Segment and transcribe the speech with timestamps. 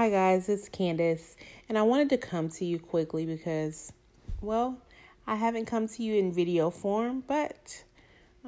[0.00, 1.36] Hi, guys, it's Candace,
[1.68, 3.92] and I wanted to come to you quickly because,
[4.40, 4.78] well,
[5.26, 7.84] I haven't come to you in video form, but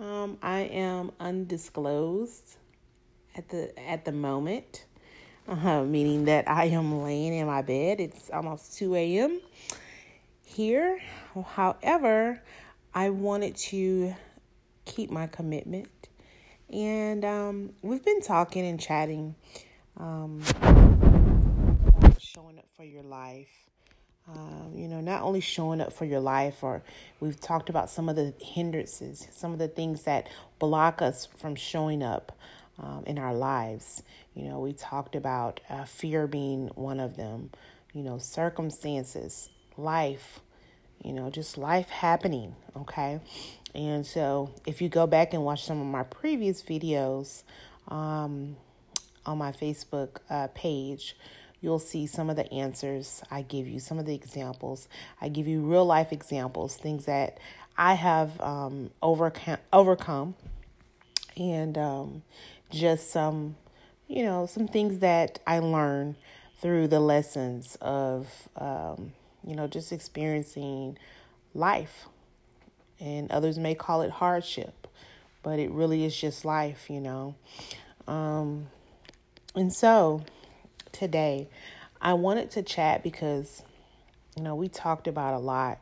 [0.01, 2.57] um, I am undisclosed
[3.37, 4.87] at the at the moment,
[5.47, 8.01] uh, meaning that I am laying in my bed.
[8.01, 9.39] It's almost two a.m.
[10.47, 11.01] here.
[11.49, 12.41] However,
[12.95, 14.15] I wanted to
[14.87, 16.09] keep my commitment,
[16.73, 19.35] and um, we've been talking and chatting.
[19.99, 20.41] Um,
[22.83, 23.69] for your life.
[24.29, 26.83] Um, you know, not only showing up for your life, or
[27.21, 31.55] we've talked about some of the hindrances, some of the things that block us from
[31.55, 32.37] showing up
[32.81, 34.03] um, in our lives.
[34.35, 37.51] You know, we talked about uh, fear being one of them,
[37.93, 40.41] you know, circumstances, life,
[41.05, 43.21] you know, just life happening, okay?
[43.77, 47.45] And so if you go back and watch some of my previous videos
[47.87, 48.57] um,
[49.25, 51.15] on my Facebook uh, page,
[51.63, 54.89] you'll see some of the answers I give you, some of the examples.
[55.21, 57.39] I give you real life examples, things that
[57.79, 60.35] I have um, overcome, overcome,
[61.37, 62.23] and um,
[62.71, 63.57] just some,
[64.09, 66.17] you know, some things that I learned
[66.61, 69.13] through the lessons of, um,
[69.47, 70.99] you know, just experiencing
[71.55, 72.07] life.
[73.01, 74.87] And others may call it hardship,
[75.43, 77.37] but it really is just life, you know.
[78.07, 78.67] Um,
[79.55, 80.25] and so,
[80.93, 81.49] today.
[82.01, 83.63] I wanted to chat because,
[84.37, 85.79] you know, we talked about a lot.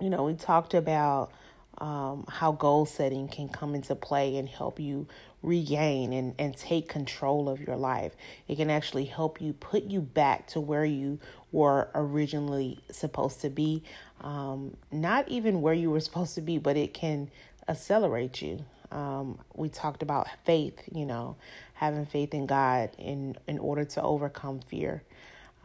[0.00, 1.32] You know, we talked about
[1.78, 5.06] um, how goal setting can come into play and help you
[5.42, 8.14] regain and, and take control of your life.
[8.46, 11.18] It can actually help you put you back to where you
[11.50, 13.82] were originally supposed to be.
[14.20, 17.30] Um, not even where you were supposed to be, but it can
[17.68, 18.64] accelerate you.
[18.92, 21.36] Um, we talked about faith, you know,
[21.74, 25.02] having faith in God in, in order to overcome fear,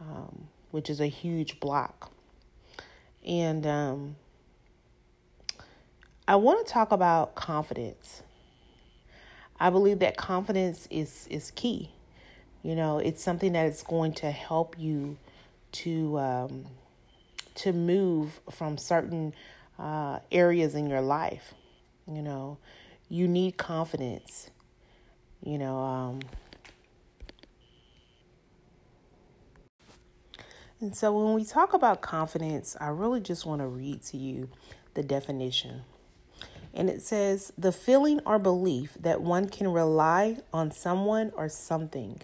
[0.00, 2.10] um, which is a huge block.
[3.26, 4.16] And um,
[6.26, 8.22] I want to talk about confidence.
[9.60, 11.90] I believe that confidence is, is key.
[12.62, 15.18] You know, it's something that is going to help you
[15.72, 16.64] to um,
[17.56, 19.34] to move from certain
[19.78, 21.54] uh, areas in your life.
[22.06, 22.58] You know,
[23.08, 24.50] you need confidence
[25.42, 26.20] you know, um,
[30.80, 34.48] and so when we talk about confidence, I really just want to read to you
[34.94, 35.82] the definition.
[36.74, 42.20] And it says the feeling or belief that one can rely on someone or something,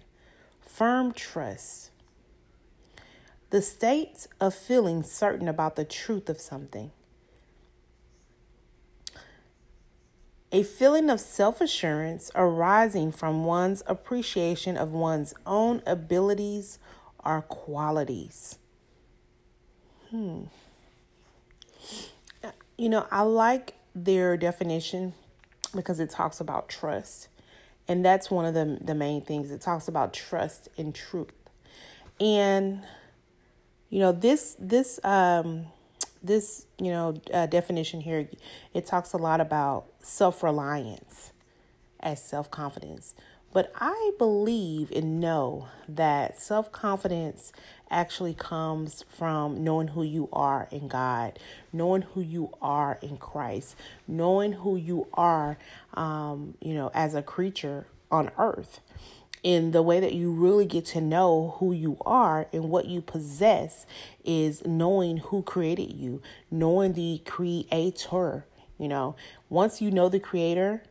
[0.60, 1.90] firm trust,
[3.50, 6.90] the state of feeling certain about the truth of something
[10.54, 16.78] a feeling of self assurance arising from one's appreciation of one's own abilities
[17.24, 18.56] or qualities.
[20.10, 20.44] Hmm.
[22.78, 25.14] You know, I like their definition
[25.74, 27.26] because it talks about trust.
[27.88, 29.50] And that's one of the, the main things.
[29.50, 31.32] It talks about trust and truth.
[32.20, 32.80] And,
[33.90, 35.66] you know, this, this, um,
[36.24, 38.28] this you know uh, definition here
[38.72, 41.32] it talks a lot about self-reliance
[42.00, 43.14] as self-confidence.
[43.52, 47.52] But i believe and know that self-confidence
[47.88, 51.38] actually comes from knowing who you are in god
[51.72, 53.76] knowing who you are in christ
[54.08, 55.56] knowing who you are
[55.94, 58.80] um, you know as a creature on earth
[59.44, 63.02] in the way that you really get to know who you are and what you
[63.02, 63.86] possess
[64.24, 68.46] is knowing who created you, knowing the creator.
[68.78, 69.14] You know,
[69.50, 70.82] once you know the creator,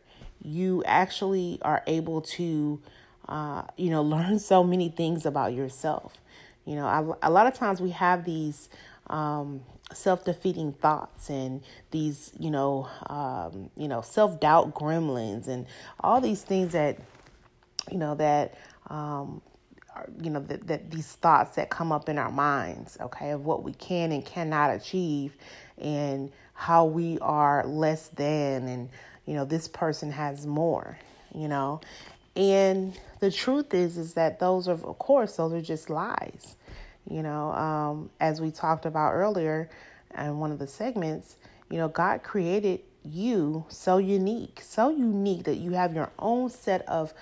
[0.41, 2.79] you actually are able to,
[3.27, 6.13] uh, you know, learn so many things about yourself.
[6.63, 8.69] You know, I, a lot of times we have these
[9.07, 15.65] um, self-defeating thoughts and these, you know, um, you know, self-doubt gremlins and
[15.99, 16.99] all these things that
[17.91, 18.55] you know, that,
[18.87, 19.41] um,
[20.21, 23.63] you know, that, that these thoughts that come up in our minds, okay, of what
[23.63, 25.35] we can and cannot achieve
[25.77, 28.89] and how we are less than and,
[29.25, 30.97] you know, this person has more,
[31.33, 31.81] you know.
[32.35, 36.55] And the truth is, is that those are, of course, those are just lies.
[37.09, 39.69] You know, um, as we talked about earlier
[40.17, 41.37] in one of the segments,
[41.69, 46.87] you know, God created you so unique, so unique that you have your own set
[46.87, 47.13] of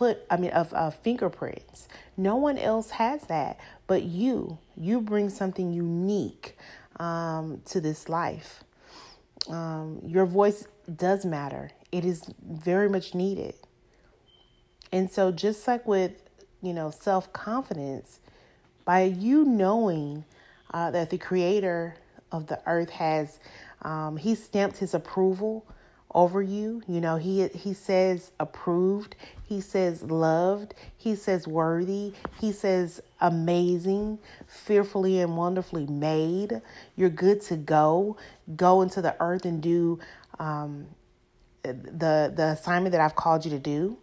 [0.00, 1.86] foot, I mean, of, of fingerprints.
[2.16, 4.56] No one else has that but you.
[4.74, 6.56] You bring something unique
[6.98, 8.64] um, to this life.
[9.50, 10.66] Um, your voice
[10.96, 13.54] does matter, it is very much needed.
[14.90, 16.12] And so, just like with
[16.62, 18.20] you know, self confidence
[18.86, 20.24] by you knowing
[20.72, 21.94] uh, that the creator
[22.32, 23.38] of the earth has,
[23.82, 25.66] um, he stamped his approval
[26.14, 26.82] over you.
[26.88, 34.18] You know, he he says approved, he says loved, he says worthy, he says amazing,
[34.46, 36.60] fearfully and wonderfully made.
[36.96, 38.16] You're good to go.
[38.56, 39.98] Go into the earth and do
[40.38, 40.86] um,
[41.62, 43.98] the the assignment that I've called you to do.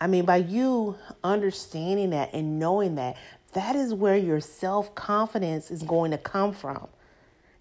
[0.00, 3.16] I mean, by you understanding that and knowing that,
[3.54, 6.88] that is where your self confidence is going to come from.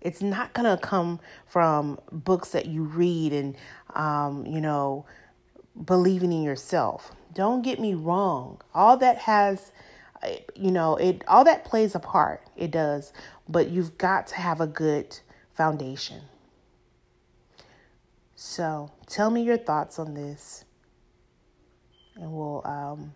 [0.01, 3.56] It's not going to come from books that you read and,
[3.95, 5.06] um, you know,
[5.83, 7.12] believing in yourself.
[7.33, 8.62] Don't get me wrong.
[8.74, 9.71] All that has,
[10.56, 12.42] you know, it all that plays a part.
[12.56, 13.12] It does,
[13.50, 15.19] but you've got to have a good
[15.53, 16.21] foundation.
[18.36, 20.65] So, tell me your thoughts on this,
[22.15, 23.13] and we'll um,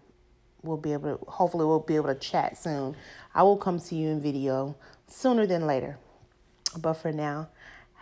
[0.63, 1.25] we'll be able to.
[1.25, 2.95] Hopefully, we'll be able to chat soon.
[3.33, 4.75] I will come to you in video
[5.07, 5.97] sooner than later.
[6.77, 7.49] But for now,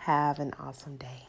[0.00, 1.26] have an awesome day.